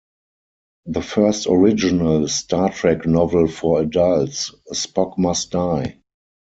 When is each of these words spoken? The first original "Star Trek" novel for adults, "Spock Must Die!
The 0.87 1.03
first 1.03 1.45
original 1.47 2.27
"Star 2.27 2.71
Trek" 2.73 3.05
novel 3.05 3.47
for 3.47 3.81
adults, 3.81 4.51
"Spock 4.73 5.15
Must 5.19 5.51
Die! 5.51 5.99